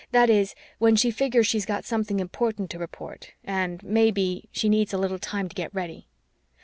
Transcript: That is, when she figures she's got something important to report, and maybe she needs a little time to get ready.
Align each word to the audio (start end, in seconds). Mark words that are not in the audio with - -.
That 0.11 0.31
is, 0.31 0.55
when 0.79 0.95
she 0.95 1.11
figures 1.11 1.45
she's 1.45 1.63
got 1.67 1.85
something 1.85 2.19
important 2.19 2.71
to 2.71 2.79
report, 2.79 3.33
and 3.43 3.83
maybe 3.83 4.49
she 4.51 4.67
needs 4.67 4.93
a 4.93 4.97
little 4.97 5.19
time 5.19 5.47
to 5.47 5.53
get 5.53 5.71
ready. 5.75 6.07